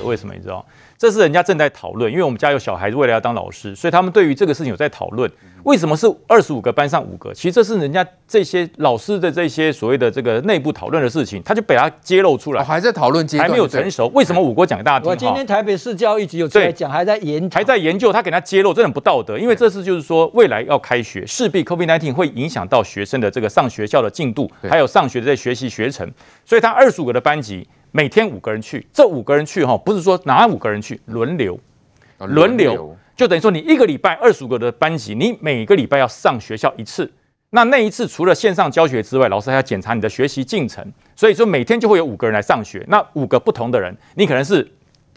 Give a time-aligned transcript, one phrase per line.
[0.00, 0.06] 的。
[0.06, 0.64] 为什么你知道？
[0.98, 5.30] 这是人家正在讨论，因为我们家有小孩子，未来要当老师，所以他们对于这个事情有在讨论。
[5.64, 7.32] 为什么是二十五个班上五个？
[7.32, 14.08] 其实这是人家这些老师的这些所谓的这个内部讨论的事情，他就被他揭露出来，哦、还在讨论阶段，还没有成熟。
[14.08, 15.10] 为什么五国讲给大家听？
[15.10, 19.38] 我今天台北市教育局有在讲，还在研还在研究，他给他揭露，真的不道德。
[19.38, 26.10] 因为这次就是说，未来要开学，势必 COVID-19 会影响到学生的这个上学校的进度，还有上学的这学习学程。
[26.44, 31.58] 所以他二十五个的班级，每天五个人去，这五个人去哈，不是说哪五个人去轮流，
[32.18, 32.96] 轮流。
[33.16, 37.10] 就等于说，你一个礼拜二十五个的班级，你每个礼拜要上学校一次。
[37.50, 40.82] 那那一次除了线上教学之外，老师还要检查你的学习进程。
[41.14, 42.82] 所以说每天就会有五个人来上学。
[42.88, 44.66] 那五个不同的人，你可能是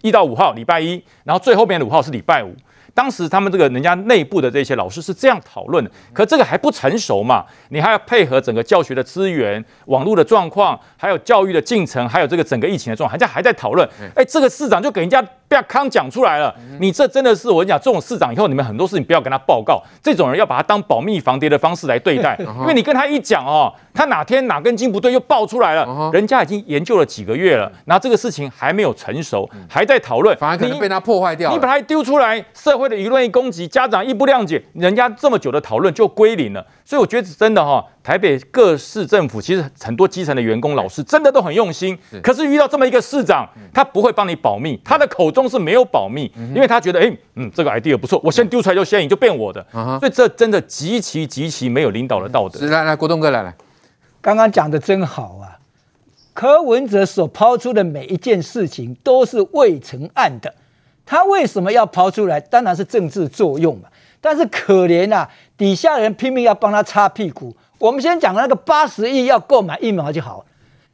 [0.02, 2.54] 一到五号礼拜一，然后最后面的五号是礼拜五。
[2.94, 13.88] 当时他们这个人家内部的这些老师是这样讨论的，可这个还不成熟嘛，你还要配合整个教学的资源、网络的状况，还有教育的进程，还有这个整个疫情的状况，人家还在讨论。
[14.16, 15.24] 哎，这个市长就给人家。
[15.46, 31.52] 不要康讲出来了，你这真的是我跟你讲，这种市长以后你们很多事情不要跟他报告，这种人要把他当保密防谍的方式来对待， 因为你跟他一讲哦，他哪天哪根筋不对又爆出来了，人家已经研究了几个月了，然后这个事情还没有成熟，还在讨论，反而可能被他破坏掉。
[31.52, 36.65] 你把他丢出来，社会的舆论一攻击，家长一不谅解，人家这么久的讨论就归零了。
[36.85, 52.65] 所以我觉得真的哈，台北各市政府其实很多基层的员工、老师真的都很用心，可是遇到这么一个市长，他不会帮你保密，他的口中是没有保密，因为他觉得哎，嗯，这个 idea 不错，我先丢出来就先赢，就变我的，所以这真的极其极其没有领导的道德。
[52.67, 53.55] 来来，国栋哥来来，
[54.21, 55.59] 刚刚讲的真好啊，
[56.34, 60.54] 柯文哲所抛出的每一件事情都是未成案的，
[61.05, 62.40] 他为什么要抛出来？
[62.40, 63.90] 当然是政治作用嘛。
[64.22, 67.53] 但是可怜啊，底下人拼命要帮他擦屁股。
[67.78, 70.45] 我们先讲那个八十亿要购买疫苗就好，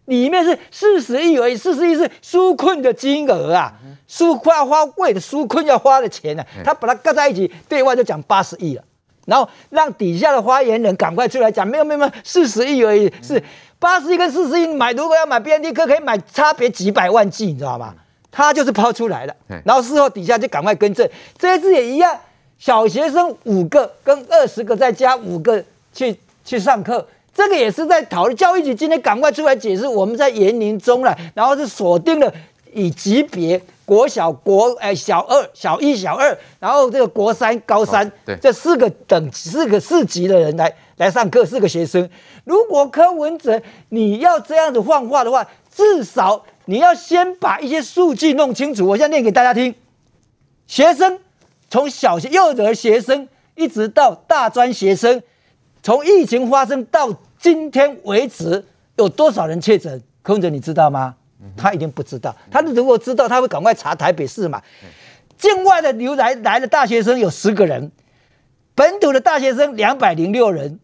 [0.05, 3.71] 里面是四十亿而已，四十亿是纾困的金额啊，
[4.09, 8.83] 纾花花贵的纾困要花的钱呢、啊，他把它搁在一起，对外就讲八十亿了，
[9.27, 13.43] 然后让底下的发言人赶快出来讲，没有没有没有，四十亿而已，是
[13.77, 17.93] 八十亿跟四十亿买，如果要买 BNT 可可以买差别几百万剂，你知道吗？
[18.31, 19.35] 他就是抛出来了，
[19.65, 22.17] 然后事后底下就赶快更正，这一次也一样。
[22.57, 25.63] 小学生五个跟二十个再加五个
[25.93, 26.13] 去
[26.43, 28.35] 去上课，这个也是在讨论。
[28.35, 32.29] 教育局今天赶快出来解释，我们在研拟中了，然后是锁定了
[32.73, 38.11] 以级别国小、国哎小二、小一、小二，然后这个国三、高三，
[38.41, 42.09] 这四个等四个四级的人来来上课，四个学生。
[42.43, 48.85] 如果柯文哲你要这样子放话的话，至少你要先把一些数据弄清楚。
[48.85, 49.73] 我现在念给大家听，
[50.67, 51.19] 学生。
[51.67, 55.21] 从小学、幼儿学生一直到大专学生，
[55.81, 58.63] 从疫情发生到今天为止，
[58.97, 59.99] 有多少人确诊？
[60.21, 61.15] 柯文哲你知道吗？
[61.57, 62.35] 他一定不知道。
[62.51, 64.61] 他如果知道，他会赶快查台北市嘛。
[65.39, 67.91] 境外的留来来的大学生有十个人，
[68.75, 70.79] 本土的大学生两百零六人，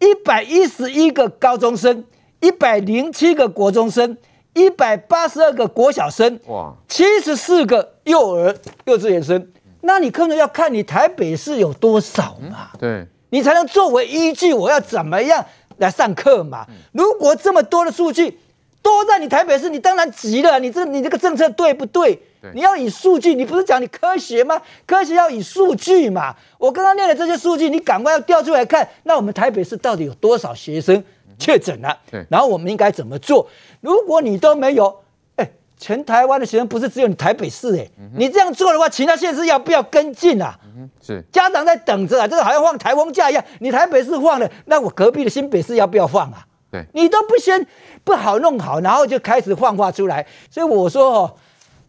[0.00, 2.04] 一百一十一个高中生，
[2.40, 4.16] 一百零七个国中生，
[4.54, 9.50] 一百八十二个国小生，哇，七十四个幼儿幼稚园生。
[9.82, 12.70] 那你可能要看你台北市有多少嘛？
[12.78, 15.44] 对，你才能作为依据，我要怎么样
[15.78, 16.66] 来上课嘛？
[16.92, 18.38] 如果这么多的数据
[18.82, 20.58] 都在你台北市，你当然急了。
[20.58, 22.20] 你这你这个政策对不对？
[22.54, 24.60] 你要以数据，你不是讲你科学吗？
[24.86, 26.34] 科学要以数据嘛。
[26.58, 28.86] 我刚刚念的这些数据，你赶快要调出来看。
[29.04, 31.02] 那我们台北市到底有多少学生
[31.40, 31.98] 确诊了？
[32.08, 33.48] 对，然后我们应该怎么做？
[33.80, 35.00] 如果你都没有。
[35.36, 35.50] 哎
[35.82, 40.54] 全台湾的学生不是只有你台北市哎，你这样做的话，其他县市要不要跟进啊？
[41.00, 46.46] 是家长在等着啊，这个好像放台风假一样，你台北市放了，那我隔壁的新北市要不要放啊？
[46.70, 47.66] 对，你都不先
[48.04, 51.34] 不好弄好，然后就开始放话出来，所以我说哦，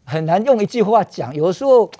[0.05, 1.91] 很难用一句话讲，有的时候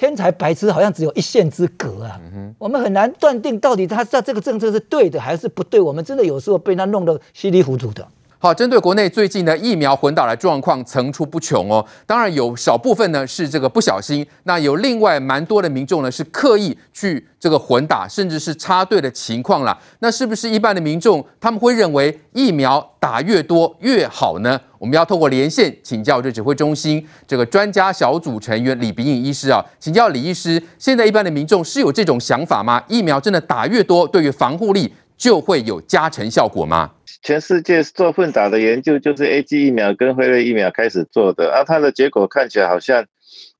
[0.00, 2.18] 天才白痴好像只有一线之隔啊，
[2.56, 8.08] 我们很难断定到底他在这个政策是对的还是不对，我们真的有时候被他弄得稀里糊涂的。
[8.42, 11.84] 好，针对国内最近的疫苗混打的状况层出不穷哦。
[12.06, 19.78] 当然有少部分呢是这个不小心，那有另外蛮多的民众呢是刻意去这个混打，甚至是插队的情况啦。
[19.98, 24.58] 那是不是一般的民众他们会认为疫苗打越多越好呢？
[24.78, 32.82] 我们要透过连线请教这指挥中心这个专家小组成员李秉颖医师啊，请教李医师，现在一般的民众是有这种想法吗？
[32.88, 36.92] 疫苗真的打越多，对于防护力就会有加成效果吗？
[37.22, 43.06] 全世界做混打的研究，就是 A G 疫苗跟辉瑞疫苗开始做的，啊，它的结果看起来好像，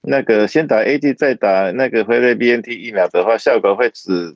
[0.02, 4.34] 那个先打 A G 再打那个辉瑞 BNT 疫苗的话，效果会只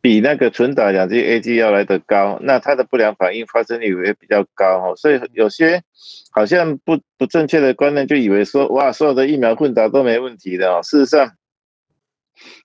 [0.00, 4.94] 比那个纯打两剂 A G 要来得高，那它的不良反应发生率也比较高哦。
[4.96, 5.82] 所以有些
[6.30, 10.80] 好像不不正确的观念，就以为说哇，所有的疫苗混打都没问题的哦。
[10.82, 11.32] 事实上，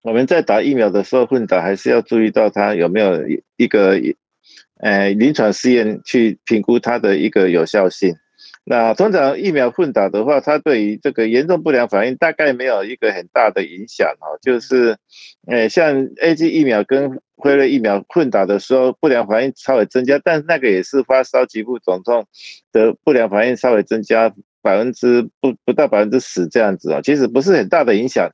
[0.03, 3.23] 我们在打疫苗的时候混打，还是要注意到它有没有
[3.57, 3.99] 一个
[4.81, 8.13] 呃临床试验去评估它的一个有效性。
[8.63, 14.37] 那通常疫苗混打的话，它对于这个严重不良反应大概没有一个很大的影响哦。
[14.39, 14.95] 就是，
[15.47, 22.27] 诶，像 A G 疫苗跟辉瑞疫苗混打的时候，不良反应稍微增加，但是那个也是发烧、局部肿痛
[22.71, 24.31] 的不良反应稍微增加
[24.61, 28.29] 百分之不不到百分之十这样子哦，其实不是很大的影响。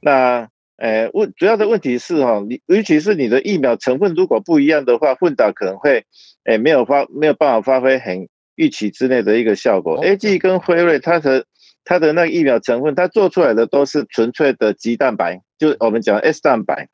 [0.00, 0.48] 那，
[0.78, 6.04] 诶，问主要的问题是哈，你尤其是你的疫苗成分如果不一样的话，混打可能会
[6.44, 8.28] 诶没有发没有办法发挥很。
[8.60, 11.46] 预期之内的一个效果 A G 跟辉瑞它的
[11.84, 16.88] 它的那个疫苗成分，它做出来的都是纯粹的鸡蛋白，就我们讲 S 蛋白，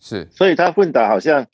[0.00, 1.46] 是，所以它混打好像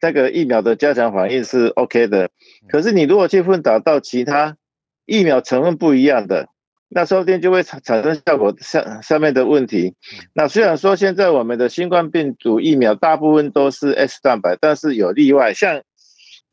[0.00, 2.30] 那个疫苗的加强反应是 OK 的。
[2.68, 4.56] 可是你如果去混打到其他
[5.04, 6.46] 疫苗成分不一样的，
[6.94, 9.94] 那说不定就会产产生效果上上面的问题。
[10.34, 15.82] 那虽然说现在我们的新冠病毒疫苗大部分都是 S 蛋白，但是有例外，像。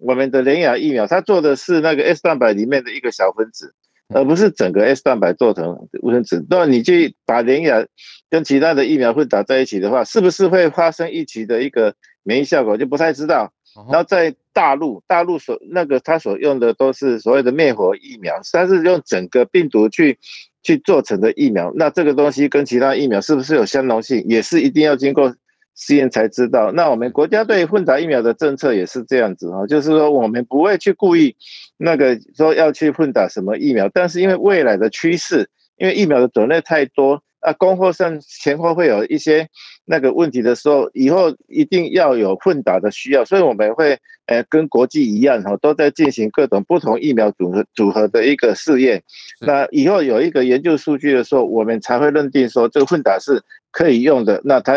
[0.02, 3.74] 我们的联亚疫苗，它做的是那个 S 蛋白里面的一个小分子，
[4.16, 6.46] 而不是整个 S 蛋白做成无分子。
[6.50, 7.86] 那你去把联亚
[8.30, 11.94] 跟其他的疫苗混打在一起的话，是不是会发生一起的一个
[12.24, 12.78] 免疫效果？
[12.78, 13.52] 就不太知道。
[13.90, 20.18] 然后在大陆，大陆所那个他所用的都是所谓的灭活疫苗，它是用整个病毒去
[20.64, 21.72] 去做成的疫苗。
[21.76, 24.24] 那这个东西跟其他疫苗是不是有相容性？
[24.28, 25.34] 也是一定要经过。
[25.82, 31.34] 实验才知道，那我们国家对混打疫苗的政策也是这样子哈，就是说我们不会去故意
[31.78, 39.48] 那个说要去混打什么疫苗，但是因为未来的趋势，因为疫苗的种类太多啊，供货上前后会有一些
[39.86, 49.04] 那个问题的时候，以后一定要有混打的需要，所以我们会呃跟国际一样哈，都在进行各种不同疫苗组合组合的一个试验。
[49.42, 53.42] 那以后有一个研究数据的时候，我们才会认定说这个混打是
[53.72, 54.42] 可以用的。
[54.44, 54.76] 那它。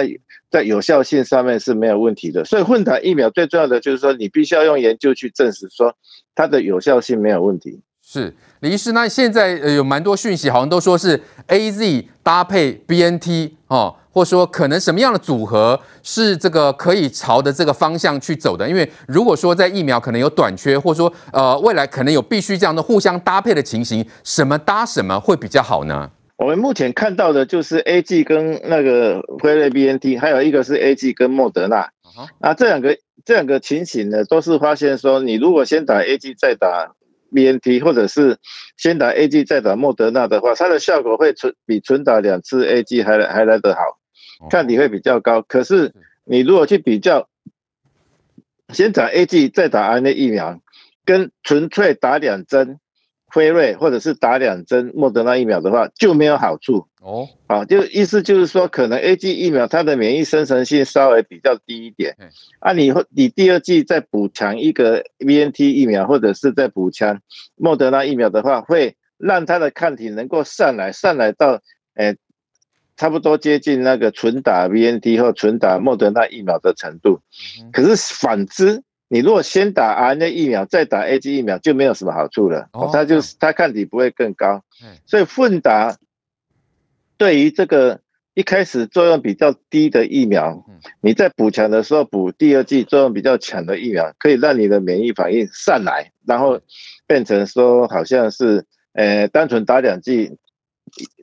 [0.53, 5.97] 在有效性上面是没有问题的，所以混打疫苗最重要的就是说，你必须要用研究去证实说
[6.35, 7.81] 它的有效性没有问题。
[8.13, 11.19] 是李医师，那现在呃有蛮多讯息，好像都说是
[11.49, 18.69] AZ 搭配 BNT 哦，或者说可能什么样的组合是这个可以朝着这个方向去走的？
[18.69, 26.11] 因为如果说在疫苗可能有短缺，或者说呃未来可能有必须这样的互相搭配的情形，什么搭什么会比较好呢？
[26.37, 31.89] 我们目前看到的就是 A G 跟那个辉瑞 BNT，还有一个是 A G 跟莫德纳。
[32.41, 32.95] 那这两个
[33.25, 36.93] 这两个情形呢，都是发现说，你如果先打 A G 再打
[37.33, 38.37] BNT，或者是
[38.77, 43.81] 先打 A G 再打莫德纳的话，它的效果会存比纯打两次 A G 还来还来得好，
[44.51, 45.43] 抗体会比较高。
[45.43, 45.93] 可是
[46.25, 47.29] 你如果去比较，
[48.69, 50.61] 先打 A G 再打 RNA 疫苗，
[51.05, 52.79] 跟纯粹打两针。
[53.33, 56.87] 辉瑞或者是打两针莫德纳疫苗的话就没有好处。
[57.01, 62.15] 哦，啊，就意思就是说，可能 A G 疫苗它的免疫生成性稍微比较低一点，
[62.61, 67.21] 啊，你你第二剂再补强一个 BNT 疫苗或者是再补强
[67.57, 71.61] 莫德纳疫苗的话，会让它的抗体能够上来，上来到
[71.95, 72.17] 诶、欸、
[72.97, 77.21] 差不多接近那个纯打 BNT 或纯打莫德纳疫苗的程度，
[77.73, 78.83] 可是反之。
[79.13, 82.71] 你如果先打 RNA 疫苗，再打 A G 疫苗，就没有什么好处了。
[82.73, 84.65] 哦，它就是它抗体不会更高。
[85.05, 85.99] 所以混打
[87.19, 88.01] 对于这个
[88.33, 90.65] 一开始作用比较低的疫苗，
[91.03, 96.59] 你在补强的时候补第二剂作用比较强的疫苗，可以让你的免疫反应上来，然后
[97.07, 98.65] 变成说好像是
[98.95, 100.39] 呃单纯打两剂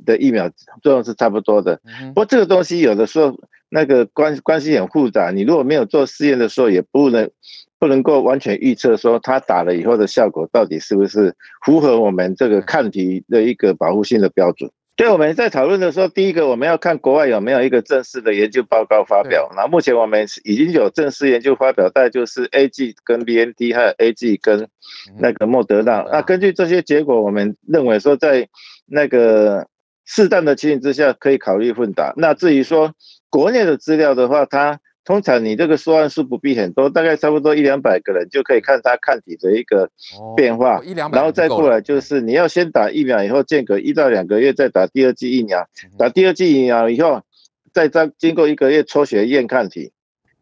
[0.05, 0.51] 的疫苗
[0.83, 1.81] 作用是差不多的。
[2.09, 3.35] 不过这个东西有的时候
[3.67, 7.31] 那个关关系很复杂，你如果没有做试验的时候，也不能。
[7.79, 11.33] 不能够完全预测说它打了以后的效果到底是不是
[11.65, 14.69] 符合我们这个抗体的一个保护性的标准。
[14.97, 19.49] 对，我们在讨论的时候，第一个我们要看国外有没有一个正式的研究报告发表。
[19.55, 24.67] 那目前我们已经有正式研究发表，大概就是 A G 跟 BNT 还有 A G 跟
[25.17, 26.05] 那个莫德纳。
[26.11, 28.49] 那根据这些结果，我们认为说在
[28.87, 29.67] 那个
[30.03, 32.13] 适当的情形之下可以考虑混打。
[32.17, 32.93] 那至于说
[33.29, 34.81] 国内的资料的话，它。
[35.09, 39.89] 通常你这个说案数不必很多，大概差不多一两百个人就可以看他抗体的一个
[40.37, 40.79] 变化，
[41.11, 47.23] 然后再过来就是你要先打疫苗以后间隔一到两个月再打第二剂疫苗，打第二剂疫苗以后
[47.73, 49.91] 再再经过一个月抽血验抗体，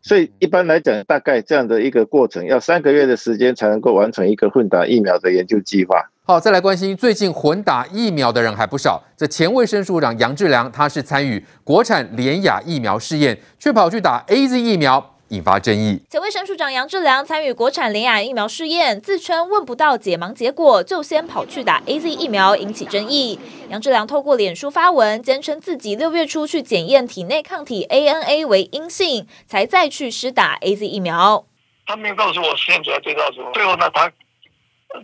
[0.02, 6.12] 所以一般来讲大概这样的一个过程要三个月的时间才能够完成一个混打疫苗的研究计划。
[6.29, 9.01] 好，再来关心最近混打疫苗的人还不少。
[9.15, 16.01] 这前卫生署长杨志良，他是参与国产联雅疫苗试验，却跑去打 AZ 疫苗，引发争议。
[16.10, 23.39] 前卫生署长杨志良参与国产联雅疫苗试验，自称问不到解盲结果，就先跑去打 AZ 疫苗，引起争议。
[23.69, 31.46] 杨志良透过脸书发文，坚称自己六月初去检验体内抗体 ANA 为阴性，才再去施打 AZ 疫苗。
[31.86, 34.12] 他没有告诉我实验组要对照组，最后呢，他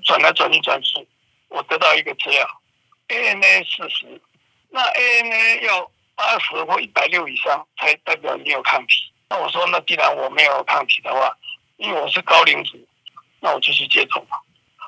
[0.04, 1.08] 转来转去转去，
[1.54, 2.62] 我得到一个资料
[3.10, 4.20] ，ANA 四十，
[4.70, 9.14] 那 ANA 要八十或一百六以上才代表你有抗体。
[9.30, 11.38] 那我说，那既然我没有抗体的话，
[11.78, 12.76] 因为我是高龄组，
[13.40, 14.42] 那我就去接种吧。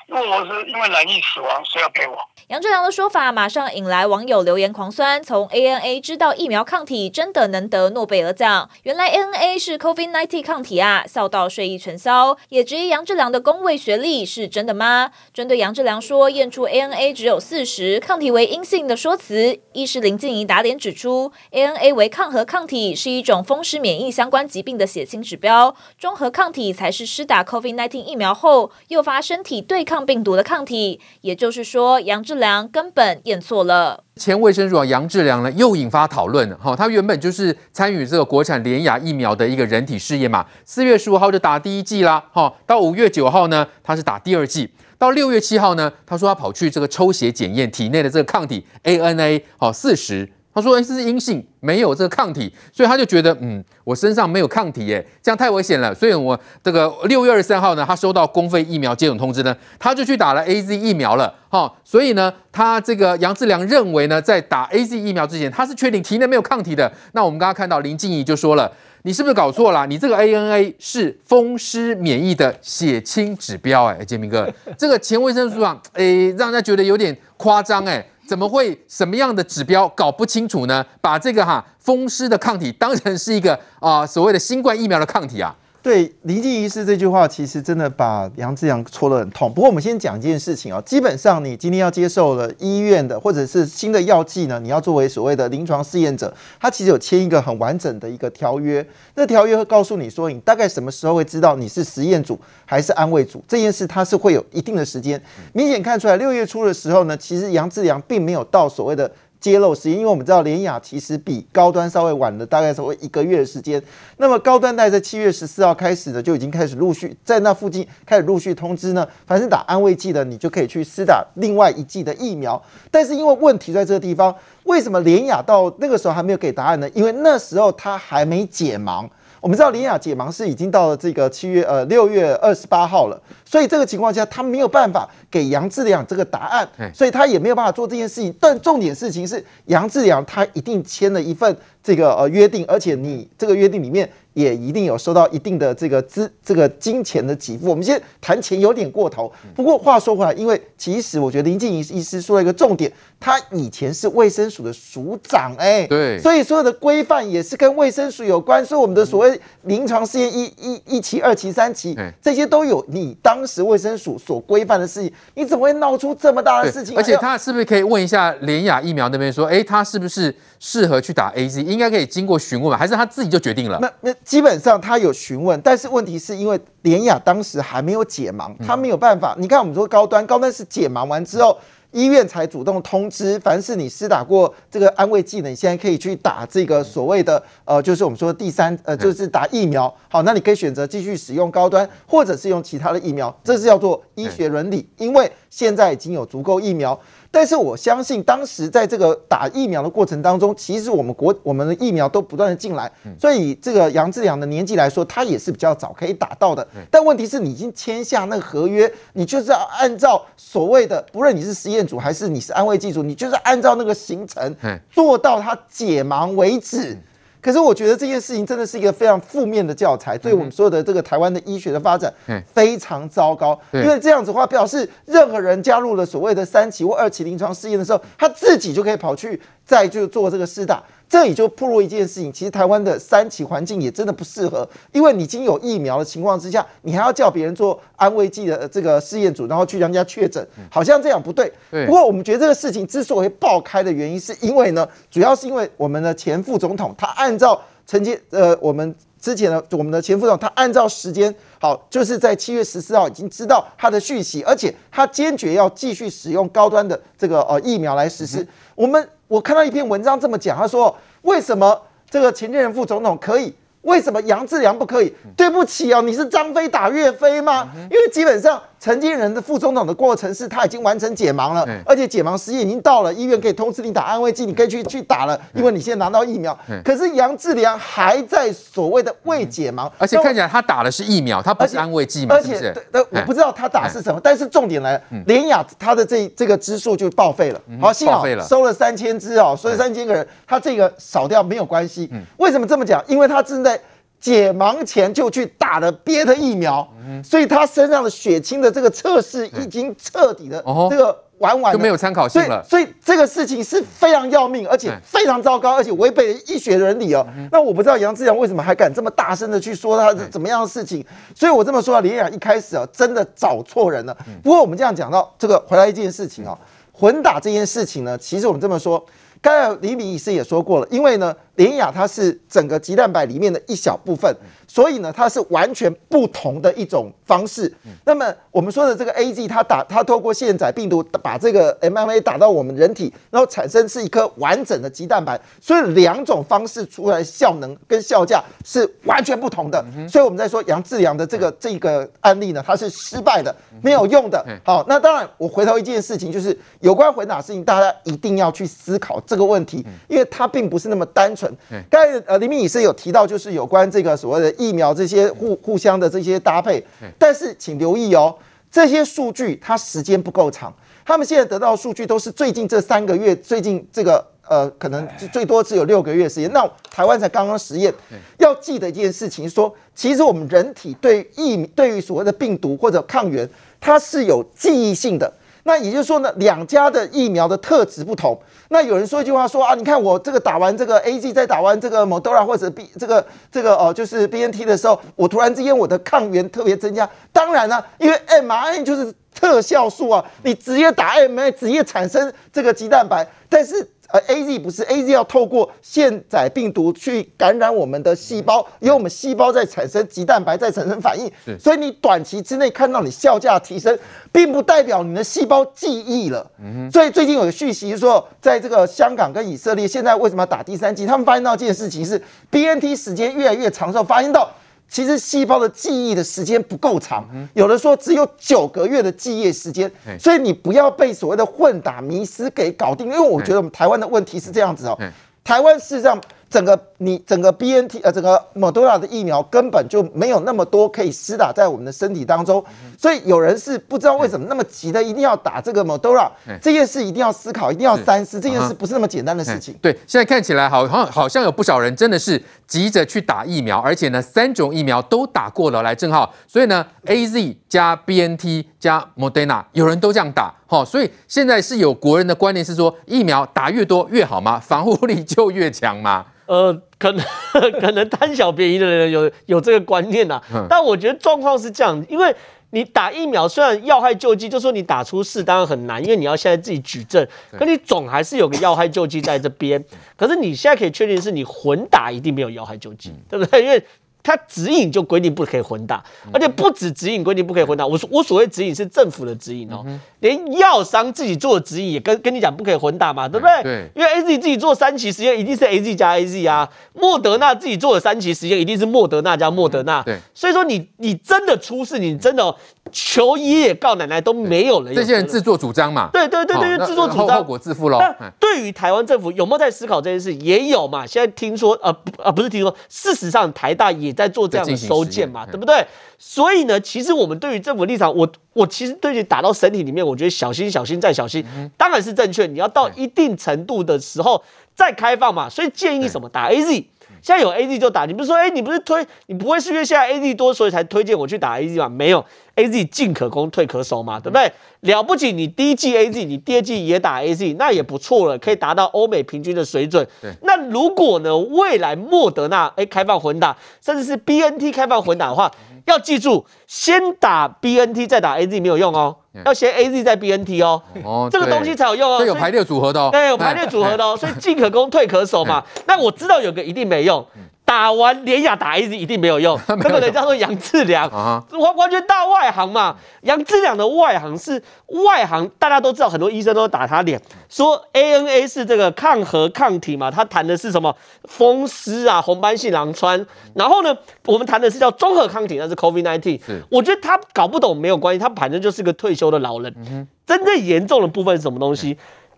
[0.07, 2.15] 如果我是因为染疫死亡，所以要赔我？
[2.47, 5.23] 杨志良的说法马上引来网友留言狂酸。
[5.23, 8.69] 从 ANA 知道疫苗抗体，真的能得诺贝尔奖？
[8.83, 11.03] 原来 ANA 是 COVID-19 抗体啊！
[11.07, 12.37] 笑到睡意全消。
[12.49, 15.09] 也质疑杨志良的工位学历是真的吗？
[15.33, 30.99] 针对杨志良说验出 ANA 只有四十，抗体为阴性的说辞，医师林静怡打脸指出，ANA 为抗核抗体，是一种风湿免疫相关疾病的血清指标，中和抗体才是施打 COVID-19 疫苗后诱发身体对抗抗病毒的抗体。
[31.21, 32.35] 也就是说，杨志。
[32.35, 34.03] 良根本验错了。
[34.17, 36.53] 前卫生署长杨志良呢，又引发讨论。
[36.57, 40.45] 哈，他原本就是参与这个国产联亚疫苗的一个人体试验嘛。
[40.65, 44.69] 四月十五号就打第一剂啦，哈，到五月九号呢，他是打第二剂。
[44.97, 50.29] 到六月七号呢，他说他跑去这个抽血检验体内的这个抗体 ANA，好四十。
[50.55, 55.93] 他说：“哎，这是阴性，没有这个抗体，所以他就觉得，嗯，我身上没有抗体，耶，这样太危险了。
[55.93, 61.35] 所以，我这个六月二十三号呢，他收到公费疫苗接种通知呢，他就去打了 AZ 疫苗了。
[61.49, 66.89] 哈，所以呢，他这个杨志良认为呢，在打 AZ 疫苗之前，他是确定体内没有抗体的。
[67.11, 68.71] 那我们刚刚看到林静怡就说了，
[69.03, 69.85] 你是不是搞错了？
[69.87, 80.85] 你这个 ANA 是风湿免疫的血清指标，哎，建明哥，这个前卫生署长，哎，让人家觉得有点夸张，哎。”怎么会什么样的指标搞不清楚呢？
[81.01, 85.55] 把这个哈风湿的抗体当成是一个啊、所谓的新冠疫苗的抗体啊？
[85.85, 89.53] 对临近仪医师这句话，其实真的把杨志良戳得很痛。
[89.53, 98.83] 不过我们先讲一件事情啊，基本上你今天要接受了医院的或者是新的药剂呢，你要作为所谓的临床试验者，他其实有签一个很完整的一个条约。
[99.13, 105.21] 那条约会告诉你说，你大概什么时候会知道你是实验组还是安慰组这件事，它是会有一定的时间。
[105.53, 109.11] 明显看出来，六月初的时候呢，其实杨志良并没有到所谓的。
[109.45, 113.79] 揭露时间，因为我们知道联雅其实比高端稍微晚了大概稍微一个月的时间。
[114.17, 122.59] 那么高端大概在七月十四号开始呢，就已经开始陆续在那附近开始陆续通知呢，凡是打安慰剂的，你就可以去施打另外一剂的疫苗。
[122.89, 126.89] 但是因为问题在这个地方，为什么联雅到那个时候还没有给答案呢？
[126.95, 129.07] 因为那时候他还没解盲。
[129.45, 138.33] 我们知道联雅解盲是已经到了这个七月呃六月二十八号了，所以这个情况下他没有办法给杨志良这个答案，所以他也没有办法做这件事情。
[138.41, 144.09] 但重点事情是杨志良他一定签了一份这个呃约定，而且你这个约定里面。
[144.35, 147.67] 也一定有收到一定的这个资这个金钱的给付。
[147.67, 166.95] 我们先谈钱有点过头，不过话说回来，因为其实我觉得林静怡医师说了一个重点，他以前是卫生署的署长，哎，对，所以所有的规范也是跟卫生署有关，所以我们的所谓临床试验一一一期、二期、三期，这些都有你当时卫生署所规范的事情，你怎么会闹出这么大的事情？
[166.97, 171.61] 而且他是不是可以问一下联雅疫苗那边说，哎，他是不是适合去打 AZ？
[171.63, 172.77] 应该可以经过询问吧？
[172.77, 173.79] 还是他自己就决定了？
[173.81, 174.15] 那那。
[174.23, 179.35] 基本上他有询问，但是问题是因为联雅当时还没有解盲，他没有办法。
[179.37, 181.57] 你看，我们说高端，高端是解盲完之后，
[181.91, 189.93] 医院才主动通知，凡是你施打过这个安慰剂的，你现在可以去打这个所谓的呃，就是我们说的第三呃，就是打疫苗。
[190.09, 196.99] 好，那你可以选择继续使用高端，或者是用其他的疫苗，这是叫做医学伦理，因为现在已经有足够疫苗。
[197.35, 202.89] 但是我相信，当时在这个打疫苗的过程当中，其实我们国我们的疫苗都不断的进来，
[203.19, 206.65] 所以这个杨志良的年纪来说，他也是比较早可以打到的。
[206.89, 214.55] 但问题是你已经签下那个合约，你就是要按照所谓的，不论你是实验组还是你是安慰剂组，你就是按照那个行程
[214.89, 216.97] 做到他解盲为止。
[217.45, 222.11] 可是我觉得这件事情真的是一个非常负面的教材，对我们所有的这个台湾的医学的发展
[222.51, 223.55] 非常糟糕。
[223.71, 230.81] 因为这样子的话，表示任何人加入了所谓的三期或二期临床试验的时候，他自己就可以跑去再就做这个试打。
[231.15, 241.49] 这也就暴露一件事情，其实台湾的三期环境也真的不适合，因为你已经有疫苗的情况之下，你还要叫别人做安慰剂的这个试验组，然后去让人家确诊，好像这样不对。
[241.85, 258.45] 不过我们觉得这个事情之所以爆开的原因，是因为呢，主要是因为我们的前副总统他按照曾经呃，我们之前的我们的前副总统他按照时间好，就是在七月十四号已经知道他的讯息，而且他坚决要继续使用高端的这个呃疫苗来实施
[258.75, 259.07] 我们。
[259.27, 265.13] 我看到一篇文章这么讲，他说为什么这个前任副总统可以为什么杨志良不可以？
[265.37, 267.69] 对不起哦，你是张飞打岳飞吗？
[267.89, 276.57] 因为基本上陈建仁的副总统的过程是他已经完成解盲了，而且解盲时间已经到了，医院可以通知你打安慰剂，你可以去去打了，因为你现在拿到疫苗。
[276.83, 282.35] 可是杨志良还在所谓的未解盲，而且看起来他打的是疫苗，他不是安慰剂嘛？
[282.35, 287.61] 而且，对，我不知道他打是什么，但是重点来了，联雅他的这这个支数就报废了。
[287.81, 292.09] 好，幸好收了三千支哦，所以三千个人，他这个少掉没有关系。
[292.37, 293.03] 为什么这么讲？
[293.07, 293.79] 因为他正在。
[294.25, 296.87] 解盲前就去打了别的疫苗，
[297.23, 302.65] 所以他身上的血清的这个测试已经彻底的这个完完就没有参考性了。
[302.67, 307.23] 所以这个事情是非常要命，而且非常糟糕，而且违背了医学伦理哦。
[307.51, 311.05] 那我不知道杨志良为什么还敢这么大声的去说他是怎么样的事情。
[311.35, 314.17] 所以我这么说啊，联亚一开始啊真的找错人了。
[314.41, 316.57] 不过我们这样讲到这个回来一件事情啊，
[316.91, 319.05] 混打这件事情呢，其实我们这么说，
[319.39, 321.35] 刚才李敏医师也说过了，因为呢。
[321.55, 324.35] 联雅它是整个鸡蛋白里面的一小部分，
[324.67, 327.73] 所以呢，它是完全不同的一种方式。
[328.03, 339.83] 那么我们说的这个 A G，它打它透过现载病毒把这个 mRNA 打到我们人体，然后产生是一颗完整的鸡蛋白，所以两种方式出来效能跟效价是完全不同的。
[340.09, 344.45] 所以我们在说杨志良的这个这个案例呢，它是失败的，没有用的。
[344.65, 351.44] 好，那当然我回头一件事情就是有关回打事情，大家一定要去思考这个问题，因为它并不是那么单纯。
[351.89, 356.83] 刚才呃，林明医师有提到，就是有关这个所谓的疫苗这些互互相的这些搭配，
[357.17, 358.35] 但是请留意哦，
[358.71, 360.73] 这些数据它时间不够长，
[361.05, 366.51] 他们现在得到的数据都是最近这三个月，最近这个呃，可能最多只有六个月时间。
[366.53, 367.93] 那台湾才刚刚实验，
[368.37, 373.49] 要记得一件事情，说其实我们人体对疫对于所谓的病毒或者抗原，
[373.79, 375.33] 它是有记忆性的。
[375.67, 378.39] 那也就是说呢，两家的疫苗的特质不同。
[378.69, 387.09] 那有人说一句话说啊，你看我这个打完这个 A G，再打完这个 Moderna 或者 B 这个这个哦，就是 BNT 的时候，我突然之间我的抗原特别增加。
[387.33, 393.89] 当然了，因为 M R N 就是特效素啊，你直接打 M R N，直接产生这个鸡蛋白，但是。
[394.09, 401.31] 而 A Z 不是 A Z 要透过现载病毒去感染我们的细胞，由我们细胞在产生棘蛋白，在产生反应。
[401.59, 403.97] 所以你短期之内看到你效价提升，
[404.31, 406.49] 并不代表你的细胞记忆了。
[406.91, 411.05] 所以最近有个讯息说，在这个香港跟以色列，现在为什么要打第三剂？
[411.05, 414.49] 他们发现到一件事情是，B N T 时间越来越长之后，发现到。
[414.89, 424.97] 其实细胞的记忆的时间不够长，有的说只有九个月的记忆时间，所以你不要被所谓的混打迷思给搞定，因为我觉得我们台湾的问题是这样子哦，
[425.43, 426.19] 台湾事实上。
[426.49, 432.63] 整个你整个 BNT 呃整个莫德纳的疫苗根本就没有那么多可以施打在我们的身体当中，
[432.97, 436.31] 所以有人是不知道为什么那么急的一定要打这个莫德纳，
[436.61, 439.75] 这件事一定要思考，一定要三思，这件事不是那么简单的事情。
[439.81, 454.59] 对，现在看起来好像好像有不少人真的是急着去打疫苗，而且呢三种疫苗都打过了，来正好，所以呢 AZ 加 BNT 加 MODA，有人都这样打，好，所以现在是有国人的观念是说疫苗打越多越好吗？
[454.59, 456.25] 防护力就越强吗？
[456.47, 457.25] 呃，可能
[457.81, 462.35] 可能贪小便宜的人有有这个观念呐、但我觉得状况是这样，因为
[462.71, 467.25] 你打疫苗虽然要害救济，就说你打出事当然很难，因为你要现在自己举证，
[467.57, 469.83] 可你总还是有个要害救济在这边。
[470.17, 473.63] 可是你现在可以确定是你混打一定没有要害救济，对不对？
[473.63, 473.81] 因为
[474.25, 477.85] 它指引就规定不可以混打，而且不止指引规定不可以混打。
[477.85, 479.85] 我说我所谓指引是政府的指引哦，
[480.21, 483.61] 连药商自己做的指引也跟跟你讲不可以混打嘛，对不对？
[483.61, 483.87] 对。
[483.93, 490.01] 因为 A Z 自己做三期实验一定是 A Z 加 A Z 啊，莫德纳自己做的三期实验一定是莫德纳加莫德纳。
[490.01, 490.17] 对。
[490.33, 492.55] 所以说你你真的出事，你真的
[492.91, 494.91] 求爷爷告奶奶都没有了。
[494.91, 496.09] 这些人自作主张嘛。
[496.11, 497.99] 对对对对，自作主张，后果自负喽。
[497.99, 500.33] 但对于台湾政府有没有在思考这件事？
[500.33, 501.05] 也有嘛。
[501.05, 504.14] 现在听说呃不呃不是听说，事实上台大也。
[504.15, 505.85] 在做这样的收件嘛，对不对？
[506.17, 511.45] 所以呢，其实我们对于政府立场，我我其实对你打到身体里面，我觉得小心、小心再小心，
[511.77, 512.47] 当然是正确。
[512.47, 514.41] 你要到一定程度的时候
[514.73, 515.49] 再开放嘛。
[515.49, 516.85] 所以建议什么打 AZ。
[517.21, 521.89] 现在有 A Z 就打，你不是说，哎、欸，你不是推，你不会是因为现在 A Z 多，所以才推荐我去打 A Z 吗？
[521.89, 522.23] 没有
[522.55, 524.51] ，A Z 进可攻，退可守嘛，对不对？
[524.81, 530.05] 了不起，你第一季 A Z，你第二季也打 A Z，那也不错了，可以达到欧美平均的水准。
[530.21, 535.51] 对那如果呢，未来莫德纳哎开放混打，甚至是 B N T 开放混打的话，
[535.85, 539.17] 要记住，先打 B N T 再打 A Z 没有用哦。
[539.43, 542.19] 要先 A Z 再 B N T 哦，哦，这个东西才有用哦。
[542.19, 544.15] 这有排列组合的哦，对，有排列组合的哦。
[544.15, 545.61] 所以进可攻，退可守嘛。
[545.87, 547.25] 那我知道有个一定没用，
[547.65, 552.95] 打完连亚打 AZ 一定 没有用，那个人叫做杨志良，完完全大外行嘛。
[553.23, 554.61] 杨志良的外行是
[555.05, 563.25] 外行，大家都知道，很多医生都打他脸，说 ANA 是这个抗核抗体嘛，他谈的是什么风湿啊、红斑性狼疮，
[563.55, 566.39] 然后呢，我们谈的是叫综合抗体，那是 COVID-19。
[566.69, 570.07] 我觉得他搞不懂没有关系，他反正就是个退休的老人。
[570.25, 571.97] 真正严重的部分是什么东西？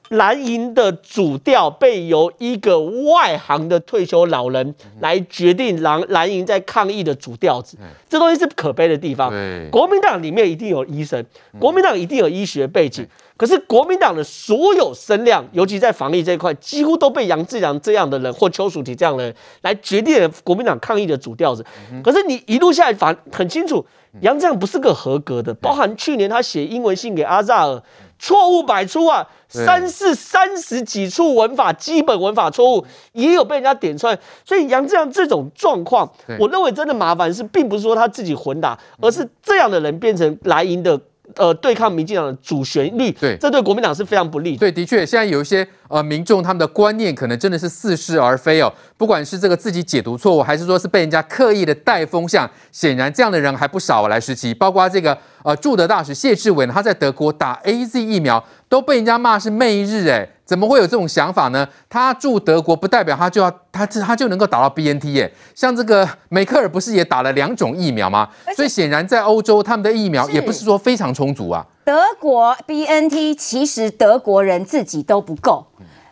[0.09, 7.77] 蓝营的主调被由一个外行的退休老人来决定蓝蓝营在抗疫的主调子，
[8.09, 9.31] 这东西是可悲的地方。
[9.69, 11.23] 国民党里面一定有医生，
[11.59, 21.65] 国民党一定有医学背景，可是国民党的所有声量，尤其在防疫这一块，几乎都被杨志良这样的人或邱淑媞这样的人来决定了国民党抗疫的主调子。
[22.03, 23.85] 可是你一路下来，反很清楚，
[24.21, 27.81] 杨志良不是个合格的，包含去年他写英文信给阿扎尔。
[28.19, 40.99] 错误百出啊，三四三十几处文法基本文法错误也有被人家点出来，所以杨志良这种状况，我认为真的麻烦是，并不是说他自己混打，而是这样的人变成蓝营的。
[41.35, 44.55] 呃，对抗民进党的主旋律，对，这对国民党是非常不利。
[44.55, 48.73] 对，的确，现在有一些呃民众，他们的观念可能真的是似是而非哦。
[48.95, 54.07] 不管是这个自己解读错误，还是说是被人家刻意的带风向，显然这样的人还不少。
[54.07, 61.67] 来时期，包括这个呃驻德大使谢志伟，他在德国打 AZ 疫苗，都被人家骂是媚日，哎，怎么会有这种想法呢？
[61.89, 65.31] 他住德国不代表他就要他他就能够打到 BNT 耶？
[65.53, 68.29] 像这个梅克尔不是也打了两种疫苗吗？
[68.55, 71.65] 所以显然在欧洲，他们的疫苗也不是说非常充足啊。
[71.83, 75.67] 德国 BNT 其实德国人自己都不够，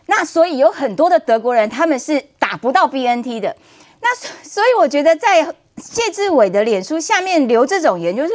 [0.08, 3.56] 那所以有很多的德国人他们是打不到 BNT 的。
[4.02, 5.44] 那所以我觉得在
[5.78, 8.30] 谢志伟的脸书下面留这种言，就是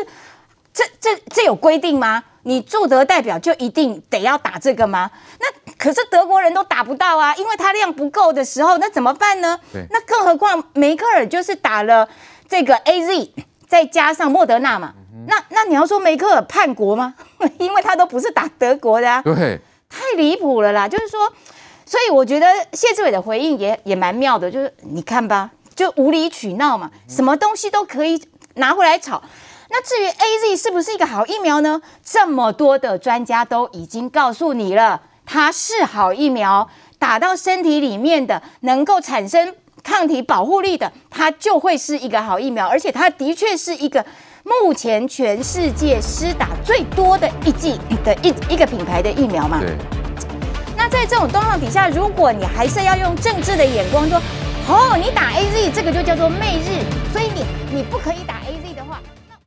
[0.73, 2.25] 这这这有规定吗？
[2.45, 5.11] 你驻德代表就一定得要打这个吗？
[5.39, 5.47] 那
[5.81, 9.59] 可是德国人都打不到啊，因为他量不够的时候，那怎么办呢？
[9.89, 12.07] 那更何况梅克尔就是打了
[12.47, 13.31] 这个 AZ，
[13.67, 14.93] 再加上莫德纳嘛。
[15.15, 17.15] 嗯、那那你要说梅克尔叛国吗？
[17.59, 19.23] 因为他都不是打德国的啊。
[19.23, 20.87] 对，太离谱了啦！
[20.87, 21.33] 就是说，
[21.87, 28.23] 所以我觉得谢志伟的回应也也蛮妙的，就是你看吧，就无理取闹嘛，什么东西都可以
[28.57, 29.23] 拿回来炒。
[29.71, 31.81] 那至于 AZ 是不是一个好疫苗呢？
[32.05, 35.01] 这么多的专家都已经告诉你了，
[35.33, 44.05] 它是好疫苗，打到身体里面的，能够产生抗体保护力的，它就会是一个好疫苗，而且它的确是一个
[44.43, 49.61] 目前全世界施打最多的一剂的一一个品牌的疫苗嘛。
[49.61, 49.77] 对。
[50.77, 54.21] 那在这种状况底下，如果你还是要用政治的眼光说，
[54.67, 58.60] 哦，你打 AZ 这个就叫做媚日，所以你你不可以打 AZ。